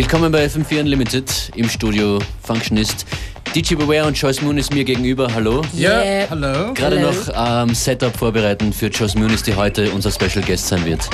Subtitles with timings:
[0.00, 3.04] Willkommen bei FM4 Unlimited im Studio Functionist.
[3.54, 5.28] DJ Beware und Joyce Moon ist mir gegenüber.
[5.34, 5.60] Hallo.
[5.74, 6.26] Ja, Yeah.
[6.30, 6.72] hallo.
[6.72, 7.12] Gerade Hello.
[7.12, 11.06] noch ähm, Setup vorbereiten für Joyce Moon, die heute unser Special Guest sein wird.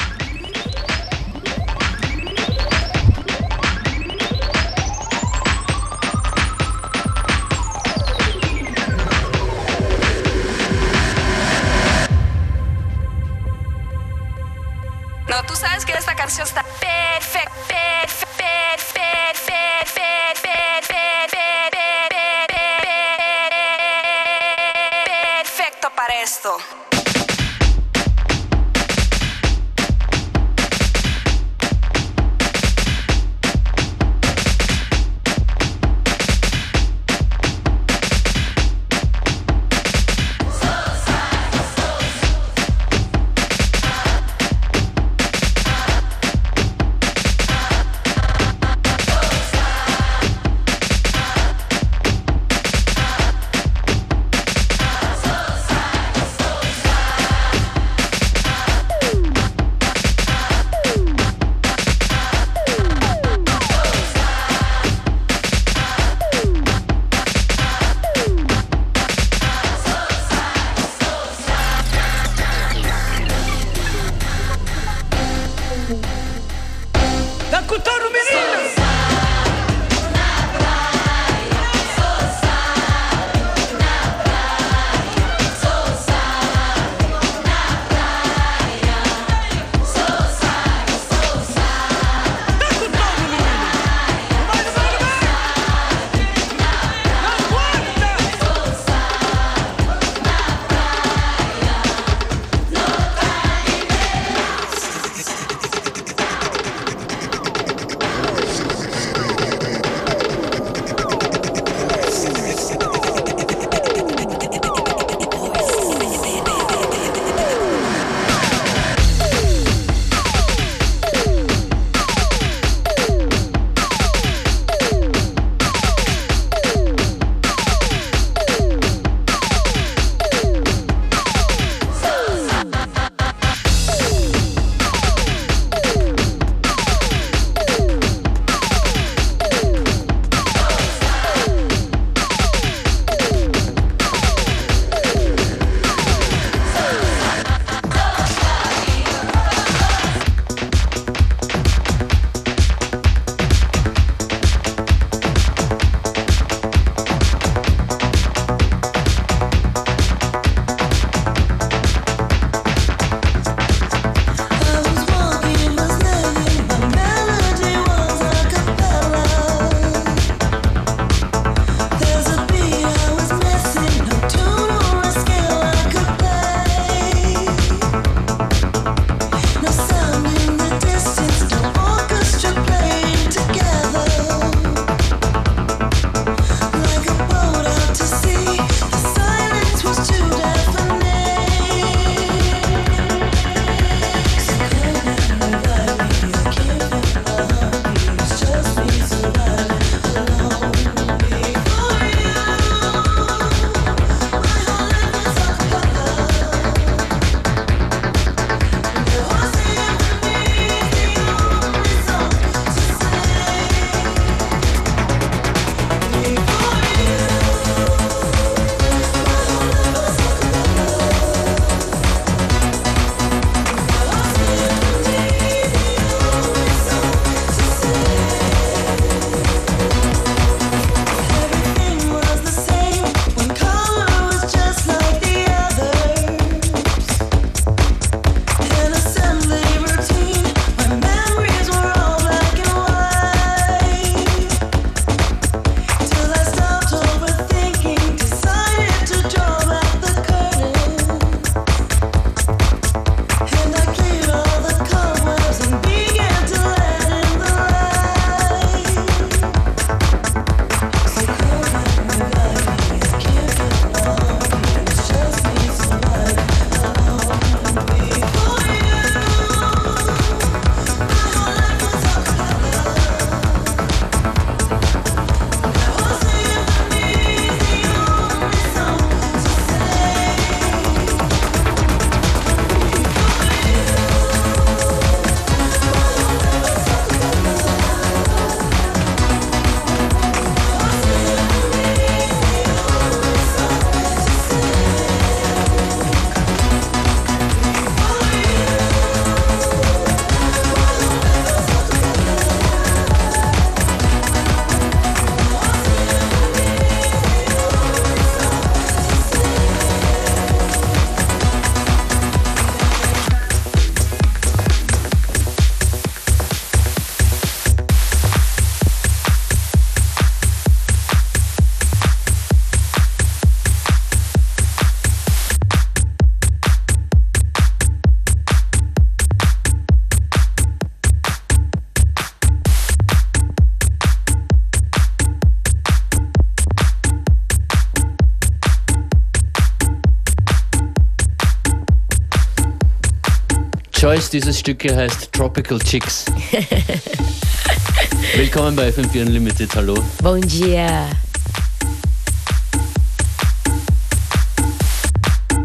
[344.37, 346.27] Dieses Stück hier heißt Tropical Chicks.
[348.37, 349.95] Willkommen bei FM4 Unlimited, hallo.
[350.23, 351.09] Bom dia.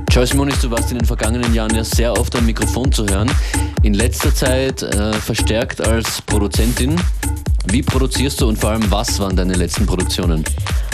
[0.09, 3.29] Joyce Moniz, du warst in den vergangenen Jahren ja sehr oft am Mikrofon zu hören.
[3.83, 6.95] In letzter Zeit äh, verstärkt als Produzentin.
[7.67, 10.45] Wie produzierst du und vor allem was waren deine letzten Produktionen?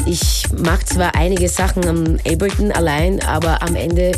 [0.08, 4.14] Ich mache zwar einige Sachen am Ableton allein, aber am Ende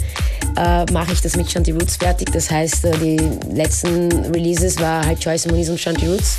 [0.60, 2.32] äh, mache ich das mit Shanty Roots fertig.
[2.32, 3.18] Das heißt, äh, die
[3.54, 6.38] letzten Releases war halt Joyce Moniz und Shanty Roots.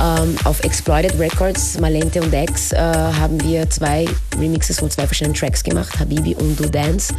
[0.00, 4.06] Ähm, auf Exploited Records, Malente und X, äh, haben wir zwei
[4.38, 7.12] Remixes von zwei verschiedenen Tracks gemacht, Habibi und Do Dance.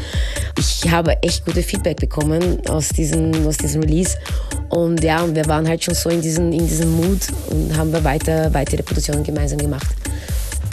[0.58, 4.18] Ich habe echt gute Feedback bekommen aus diesem, aus diesem Release.
[4.70, 7.20] Und ja, wir waren halt schon so in diesem, in diesem Mood
[7.52, 9.96] und haben wir weiter, weitere Produktionen gemeinsam gemacht.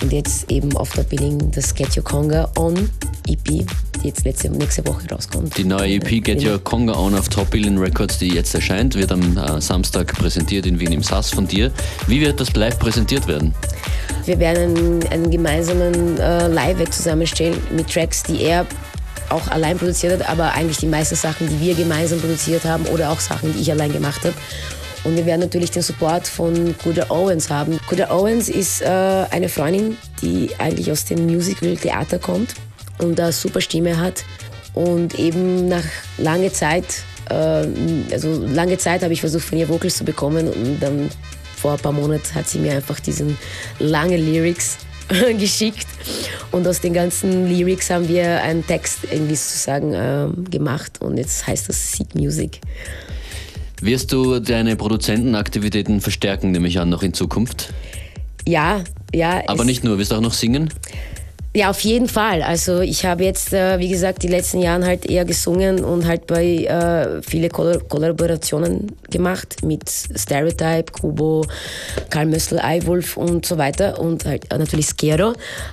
[0.02, 2.74] Und jetzt eben auf der Billing das Get Your Conga On
[3.28, 3.66] EP, die
[4.02, 5.56] jetzt letzte, nächste Woche rauskommt.
[5.58, 9.12] Die neue EP Get Your Conga On auf Top Billion Records, die jetzt erscheint, wird
[9.12, 11.70] am äh, Samstag präsentiert in Wien im SAS von dir.
[12.06, 13.54] Wie wird das live präsentiert werden?
[14.24, 18.66] Wir werden einen, einen gemeinsamen äh, Live zusammenstellen mit Tracks, die er
[19.28, 23.10] auch allein produziert hat, aber eigentlich die meisten Sachen, die wir gemeinsam produziert haben oder
[23.10, 24.34] auch Sachen, die ich allein gemacht habe.
[25.04, 27.78] Und wir werden natürlich den Support von Kuda Owens haben.
[27.88, 32.54] Kuda Owens ist äh, eine Freundin, die eigentlich aus dem Musical-Theater kommt
[32.98, 34.24] und eine super Stimme hat.
[34.74, 35.84] Und eben nach
[36.18, 36.84] langer Zeit,
[37.30, 37.66] äh,
[38.12, 41.08] also lange Zeit habe ich versucht, von ihr Vocals zu bekommen und dann
[41.56, 43.36] vor ein paar Monaten hat sie mir einfach diesen
[43.78, 44.78] langen Lyrics
[45.38, 45.86] geschickt
[46.52, 51.46] und aus den ganzen Lyrics haben wir einen Text irgendwie sozusagen äh, gemacht und jetzt
[51.46, 52.60] heißt das Seed Music.
[53.80, 57.72] Wirst du deine Produzentenaktivitäten verstärken, nehme ich an, noch in Zukunft?
[58.46, 58.84] Ja,
[59.14, 59.42] ja.
[59.46, 60.70] Aber nicht nur, wirst du auch noch singen?
[61.52, 62.42] Ja, auf jeden Fall.
[62.42, 66.28] Also ich habe jetzt, äh, wie gesagt, die letzten Jahre halt eher gesungen und halt
[66.28, 71.44] bei äh, viele Kollaborationen gemacht mit Stereotype, Kubo,
[72.08, 75.32] Karl Mössl, Eiwolf und so weiter und halt äh, natürlich Skero.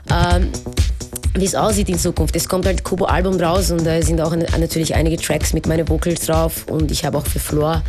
[0.09, 0.49] Ähm,
[1.39, 2.35] wie es aussieht in Zukunft.
[2.35, 6.25] Es kommt halt Kubo-Album raus und da sind auch natürlich einige Tracks mit meinen Vocals
[6.25, 7.83] drauf und ich habe auch für Floor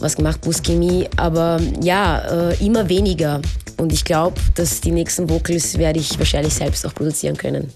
[0.00, 3.40] was gemacht, Buschemie, aber ja, äh, immer weniger.
[3.76, 7.72] Und ich glaube, dass die nächsten Vocals werde ich wahrscheinlich selbst auch produzieren können.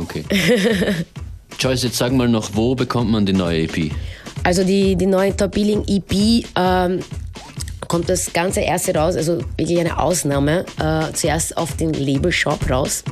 [0.00, 0.24] Okay.
[1.58, 3.90] Joyce, jetzt sag mal noch, wo bekommt man die neue EP?
[4.42, 7.00] Also die, die neue Top Billing EP ähm,
[7.88, 12.58] kommt das ganze erste raus, also wirklich eine Ausnahme, äh, zuerst auf den Label Shop
[12.68, 13.04] raus.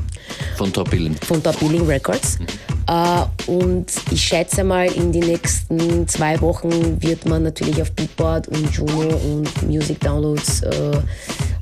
[0.56, 1.14] Von Top Billing.
[1.26, 2.38] Von Top Billing Records.
[2.38, 2.46] Mhm.
[2.86, 8.48] Äh, und ich schätze mal, in den nächsten zwei Wochen wird man natürlich auf Beatboard
[8.48, 11.00] und Juno und Music Downloads äh,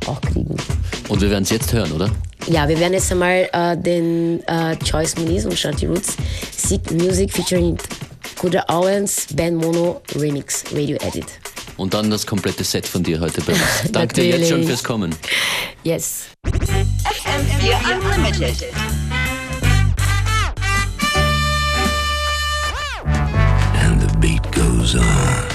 [0.07, 0.57] auch kriegen.
[1.09, 2.11] Und wir werden es jetzt hören, oder?
[2.49, 6.16] Ja, wir werden jetzt einmal äh, den äh, Choice Muniz und Shanti Roots
[6.57, 7.78] Seek Music featuring
[8.37, 11.42] Kuda Owens Band Mono Remix Radio Edit.
[11.83, 13.91] Und dann das komplette Set von dir heute bei uns.
[13.91, 15.12] Danke dir jetzt schon fürs Kommen.
[15.83, 16.27] Yes.
[16.47, 18.67] FM4 Unlimited.
[23.83, 25.51] And the beat goes on.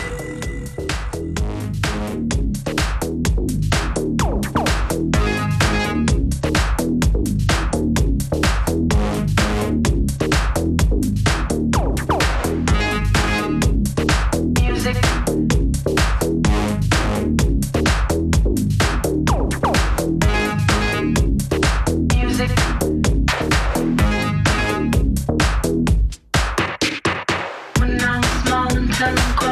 [29.07, 29.46] San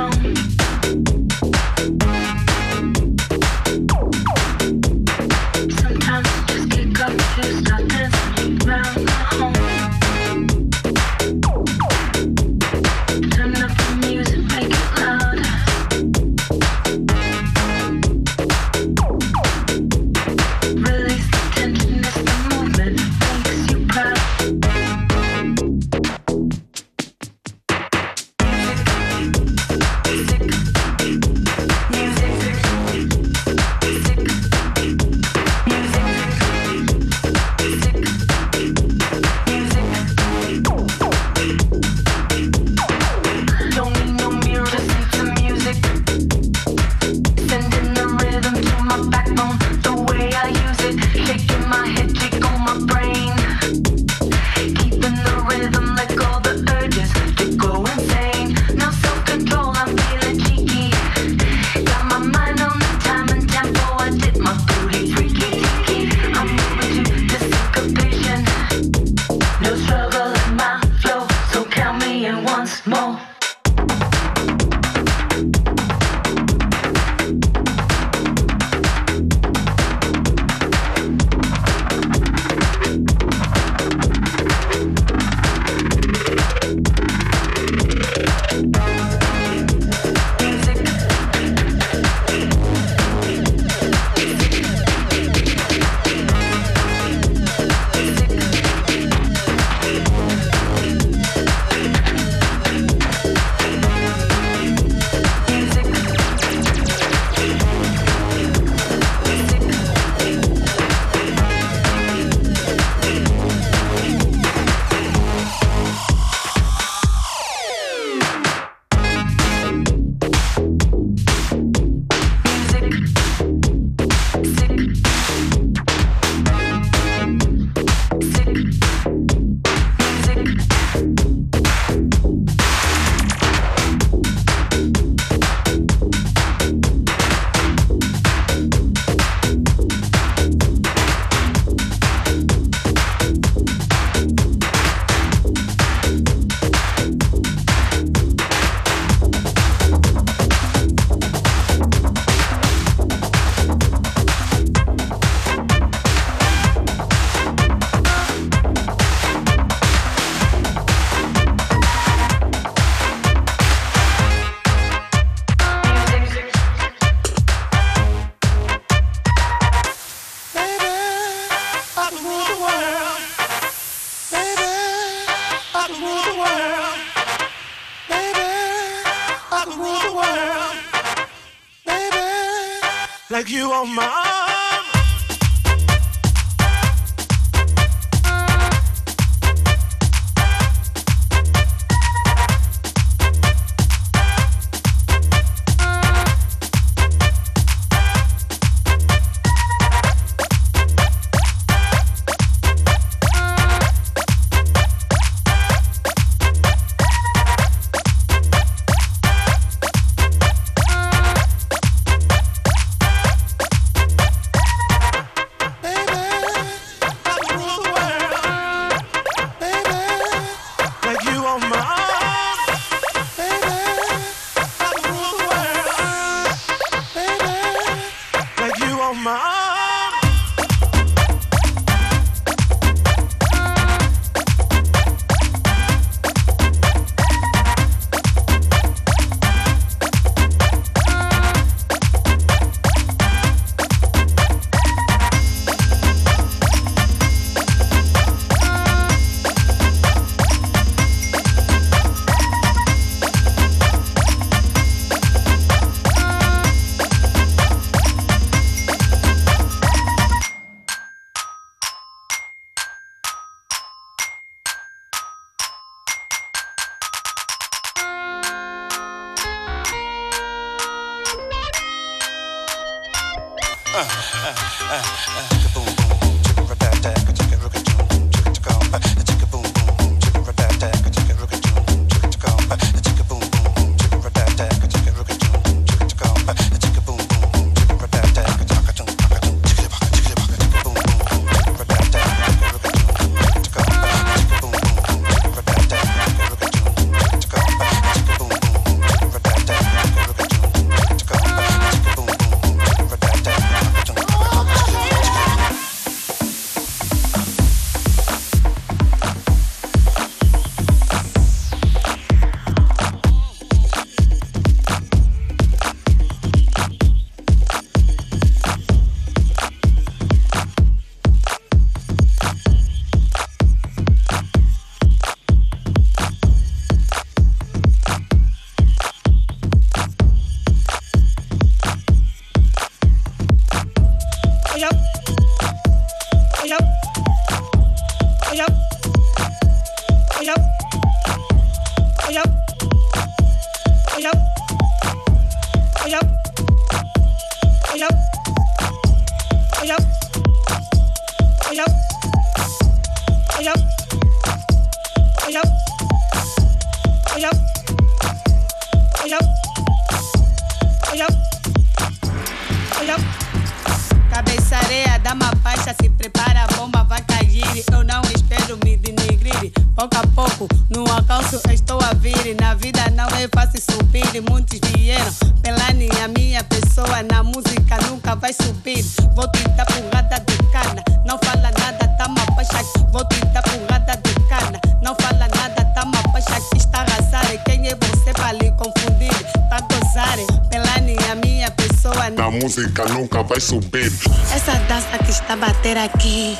[395.35, 396.57] está bater aquí,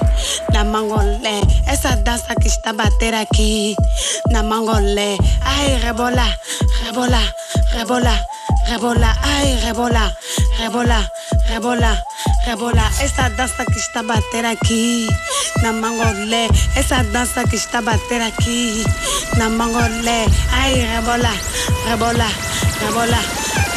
[0.51, 1.39] na mangolé.
[1.67, 3.75] Esa danza que está bater aquí,
[4.29, 5.17] na mangolé.
[5.41, 6.27] Ay, rebola,
[6.84, 7.22] rebola,
[7.72, 8.15] rebola,
[8.67, 10.17] rebola, ay, rebola,
[10.60, 11.12] rebola,
[11.48, 12.03] rebola,
[12.46, 12.91] rebola.
[13.00, 15.08] Esa danza que está bater aquí,
[15.63, 16.50] na mangolé.
[16.75, 18.84] Esa danza que está bater aquí,
[19.38, 20.25] na mangolé.
[20.51, 21.32] Ay, rebola,
[21.88, 22.27] rebola,
[22.82, 23.20] rebola,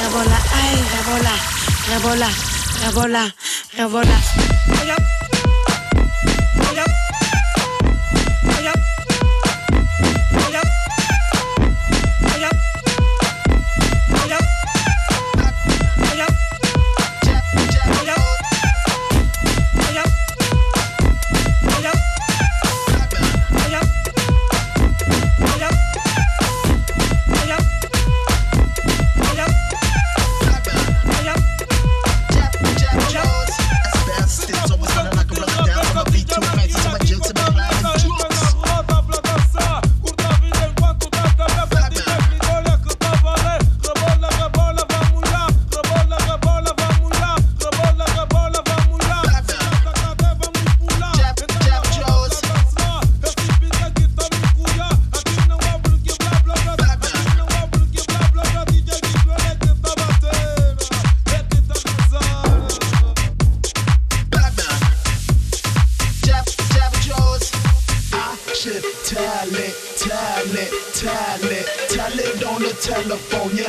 [0.02, 1.34] rebola, ay, rebola,
[1.88, 2.28] rebola,
[2.82, 3.34] rebola,
[3.76, 4.47] rebola.
[4.70, 5.17] I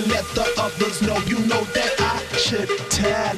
[0.10, 1.18] Let the others know.
[1.28, 3.29] You know that I should tell.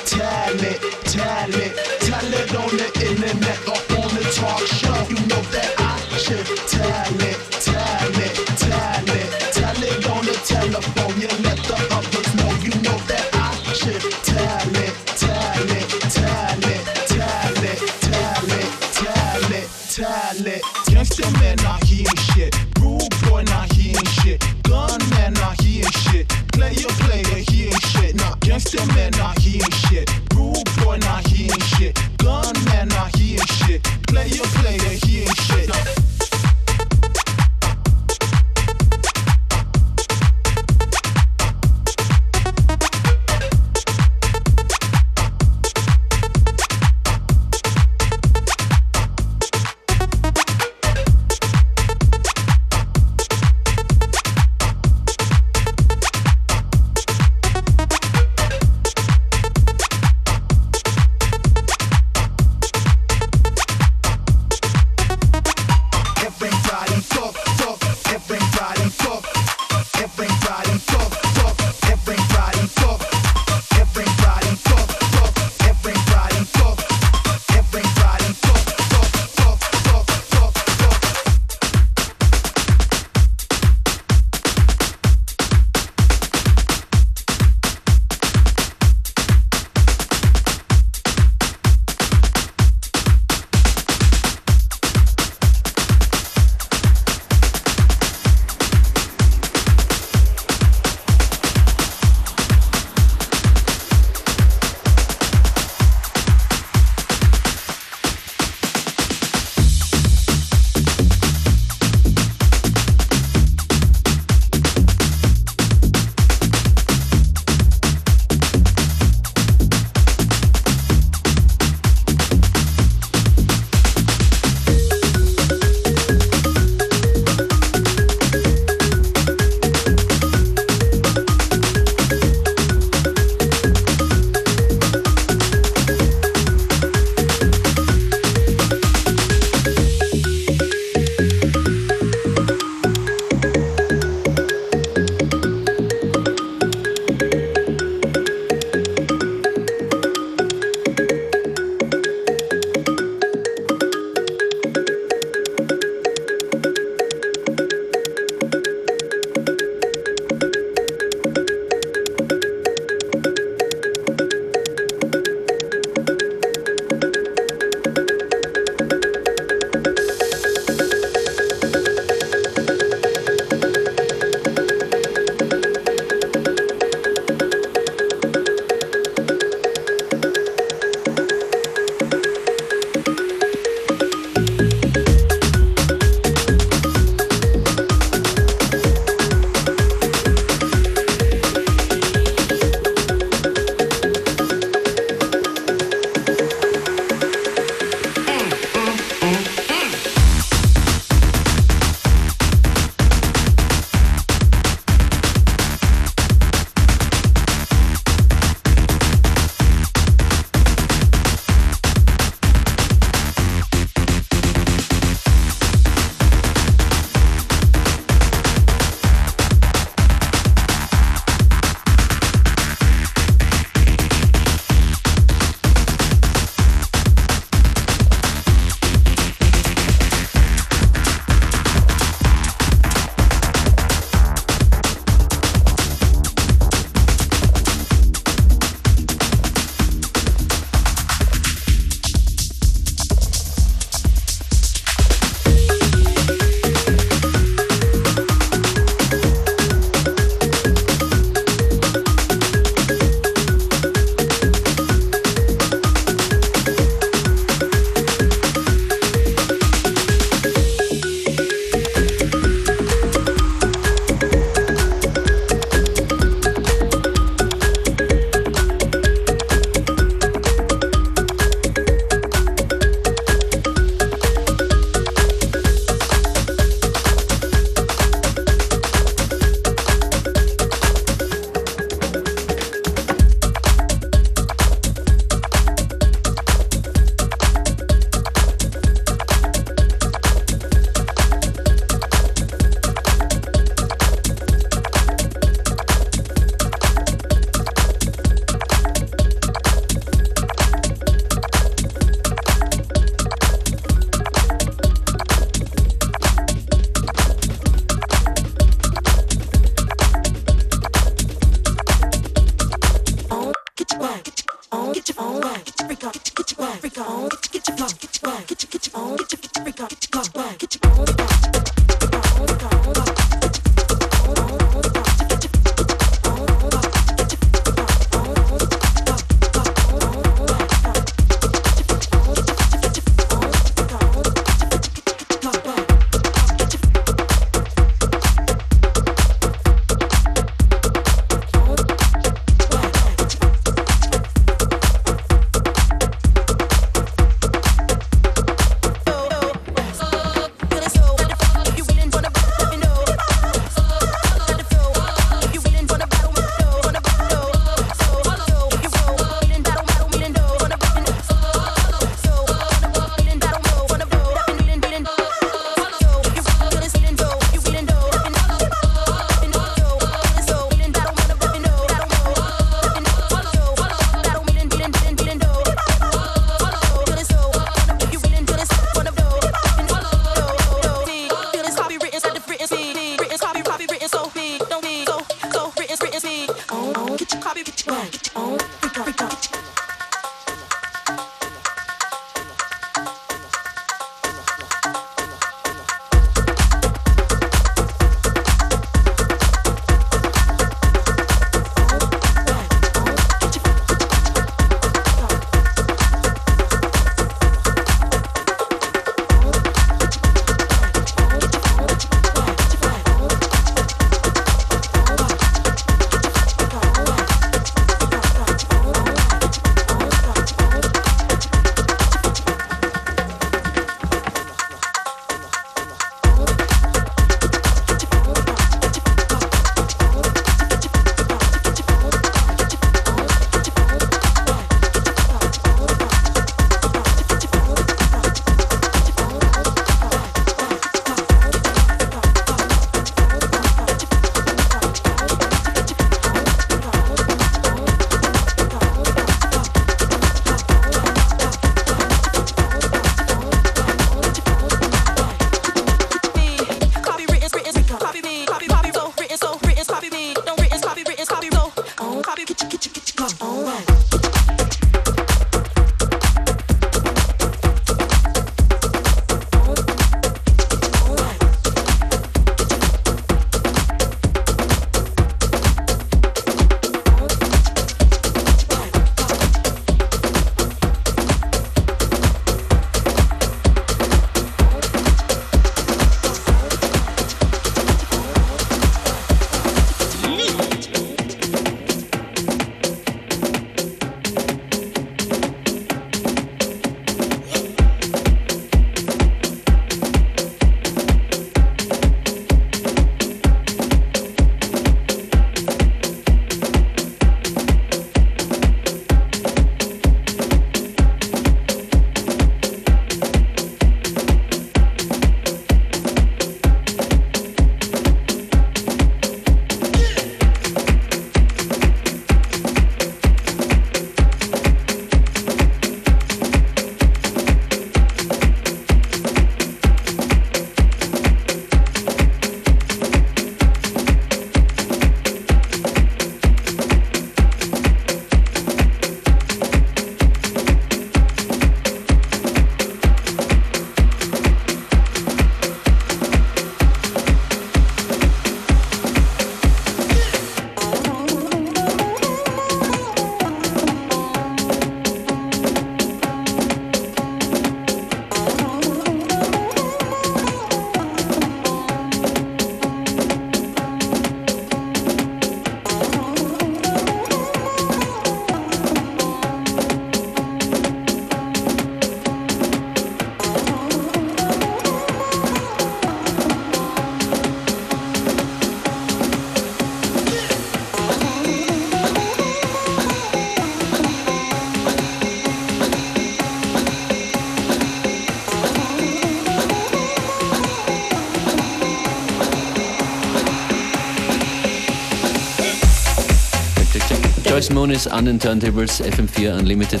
[597.54, 600.00] Joyce Moon ist an den Turntables FM4 Unlimited.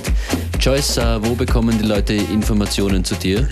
[0.58, 3.48] Joyce, äh, wo bekommen die Leute Informationen zu dir?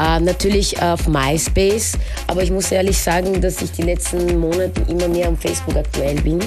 [0.00, 5.08] Äh, natürlich auf MySpace, aber ich muss ehrlich sagen, dass ich die letzten Monate immer
[5.08, 6.38] mehr am Facebook aktuell bin.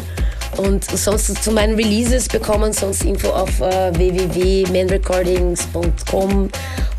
[0.57, 6.49] Und sonst zu meinen Releases bekommen sonst Info auf äh, www.manrecordings.com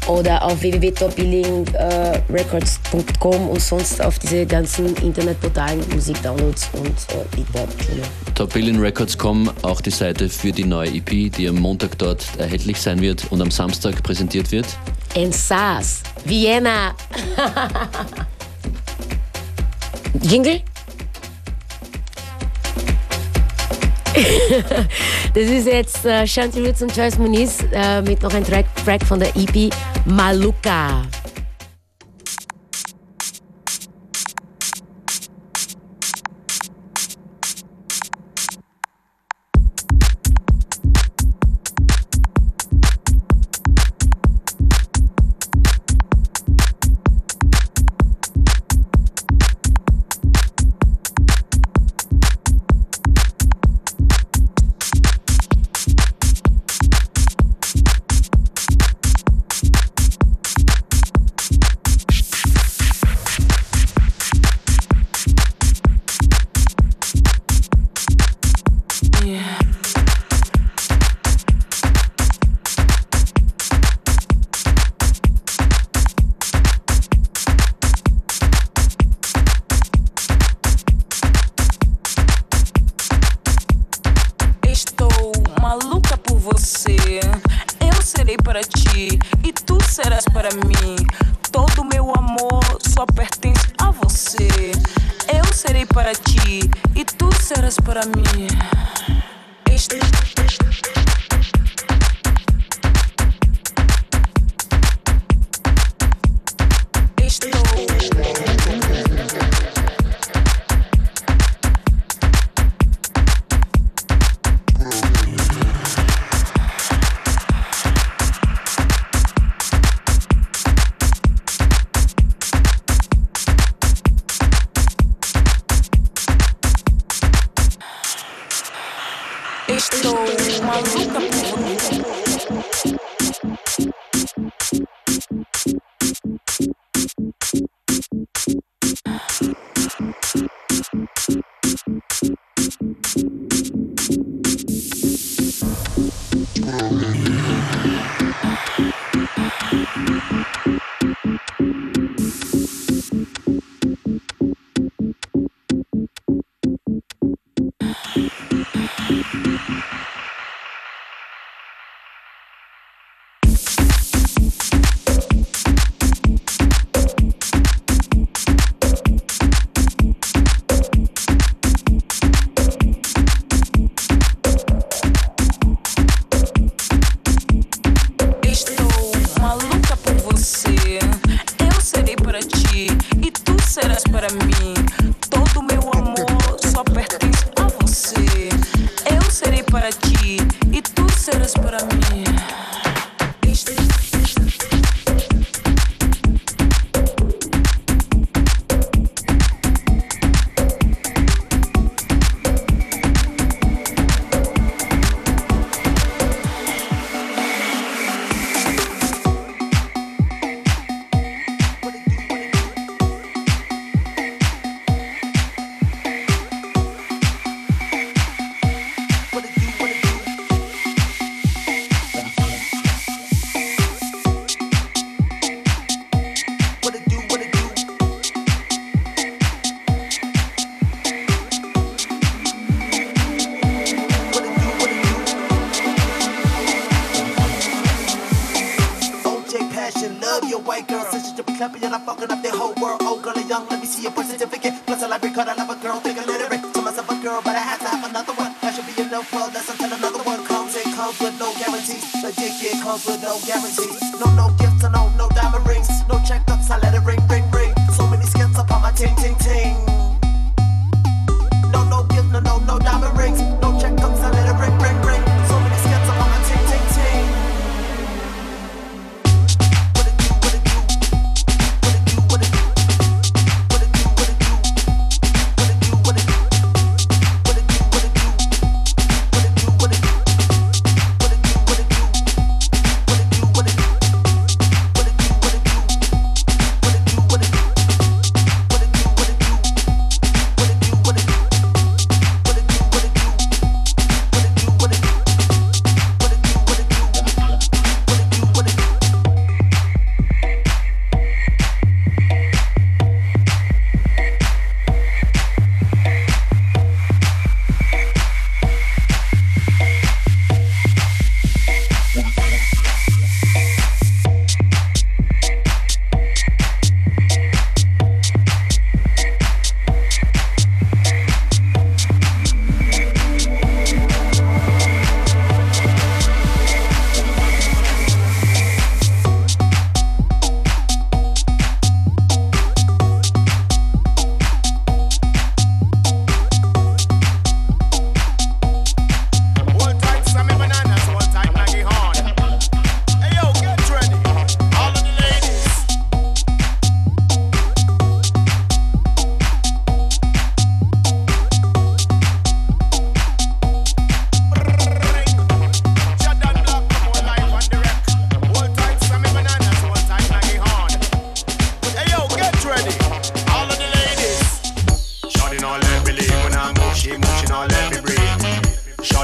[0.07, 8.03] oder auf www.topbillingrecords.com äh, und sonst auf diese ganzen Internetportalen, Musikdownloads und äh, Liederpläne.
[8.35, 13.25] Topillingrecords.com, auch die Seite für die neue EP, die am Montag dort erhältlich sein wird
[13.31, 14.67] und am Samstag präsentiert wird.
[15.15, 16.95] In SARS, Vienna.
[20.23, 20.63] Jingle?
[25.35, 29.05] das ist jetzt äh, Shanti Roots und Joyce Muniz äh, mit noch einem Track, Track
[29.05, 29.73] von der EP
[30.05, 31.03] Maluka.
[97.95, 98.22] what I.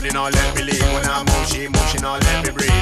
[0.09, 2.73] Shawty not let me leave when I move, she move, she now let me breathe.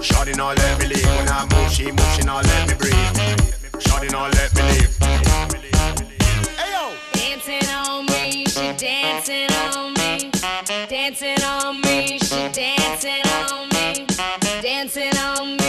[0.00, 2.94] Shawty not let me leave when I move, she move, she now let me breathe.
[3.78, 4.96] Shawty not let me leave.
[6.56, 6.94] Hey yo.
[7.12, 10.30] Dancing on me, she dancing on me,
[10.88, 14.06] dancing on me, she dancing on me,
[14.62, 15.65] dancing on me.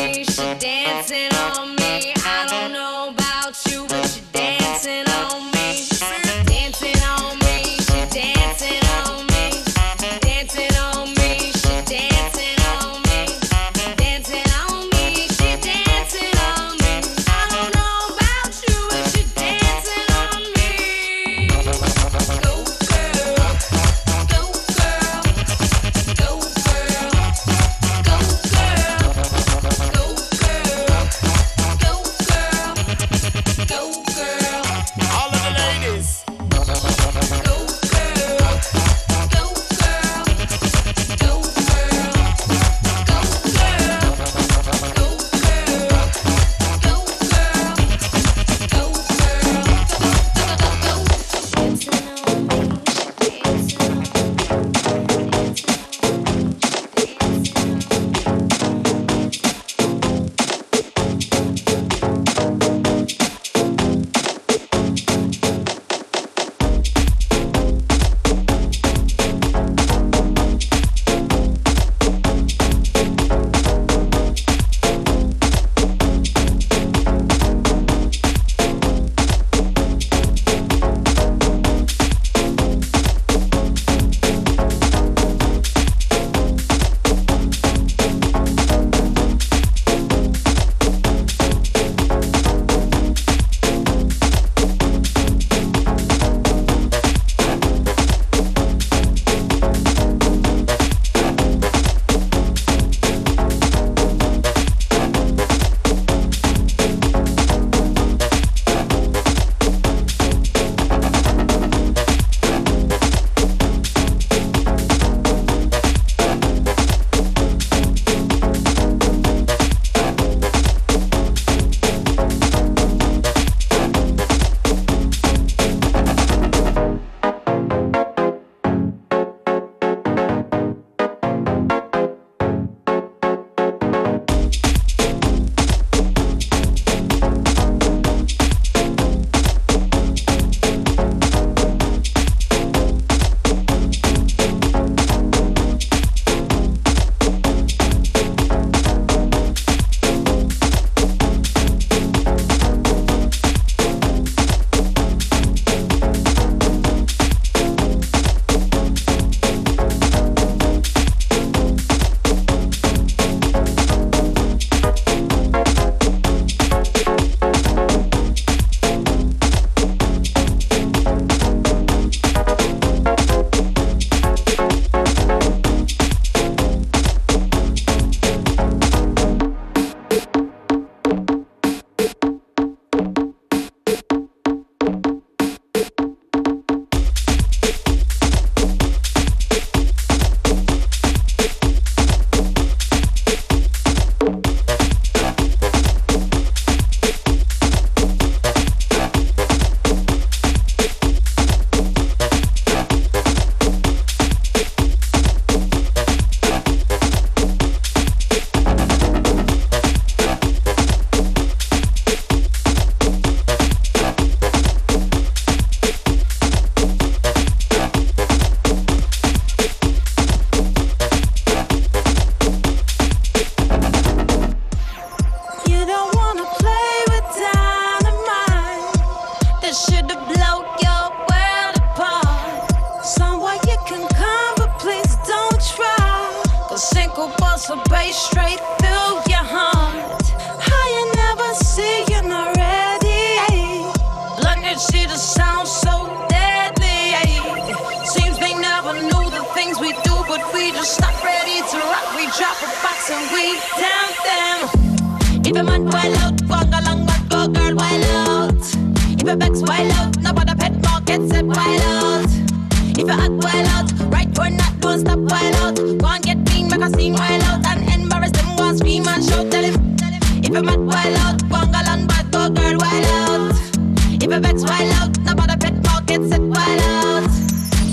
[276.17, 277.23] get set wild out.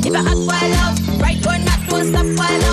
[0.06, 2.63] If I act wild out, right or not don't stop wild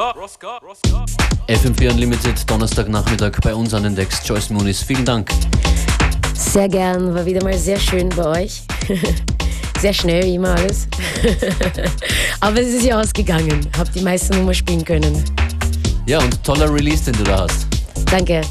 [0.00, 4.26] FM4 Unlimited, Donnerstagnachmittag bei uns an den Decks.
[4.26, 5.28] Joyce Moonis, vielen Dank.
[6.32, 8.62] Sehr gern, war wieder mal sehr schön bei euch.
[9.78, 10.88] Sehr schnell wie immer alles.
[12.40, 13.66] Aber es ist ja ausgegangen.
[13.78, 15.24] Hab die meisten Nummer spielen können.
[16.06, 17.66] Ja, und toller Release, den du da hast.
[18.10, 18.42] Danke.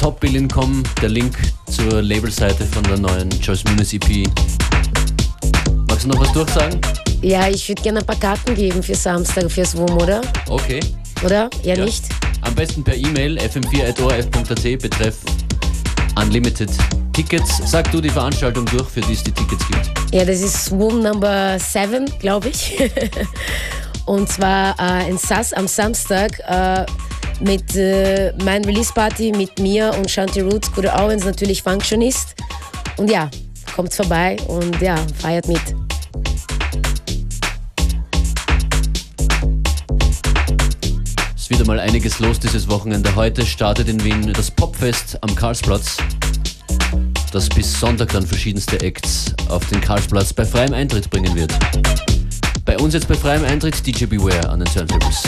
[0.00, 1.36] Topbillion.com, der Link
[1.76, 4.26] zur Labelseite von der neuen Joyce Moonis EP.
[5.88, 6.80] Magst du noch was durchsagen?
[7.20, 10.22] Ja, ich würde gerne ein paar Karten geben für Samstag, fürs WUM, oder?
[10.48, 10.80] Okay.
[11.22, 11.50] Oder?
[11.62, 12.04] Ja, nicht?
[12.40, 15.16] Am besten per E-Mail fm4.orf.at betreff
[16.18, 16.70] Unlimited
[17.12, 17.60] Tickets.
[17.66, 20.14] Sag du die Veranstaltung durch, für die es die Tickets gibt.
[20.14, 22.78] Ja, das ist WUM Number 7, glaube ich.
[24.06, 26.86] Und zwar äh, in Sass am Samstag äh,
[27.40, 32.34] mit äh, mein Release Party mit mir und Shanti Roots, Scooter Owens, natürlich Functionist.
[32.96, 33.30] Und ja,
[33.74, 35.60] kommt vorbei und ja, feiert mit.
[41.34, 43.14] Es ist wieder mal einiges los dieses Wochenende.
[43.14, 45.98] Heute startet in Wien das Popfest am Karlsplatz,
[47.32, 51.52] das bis Sonntag dann verschiedenste Acts auf den Karlsplatz bei freiem Eintritt bringen wird.
[52.64, 55.22] Bei uns jetzt bei freiem Eintritt DJ Beware an den Turntables.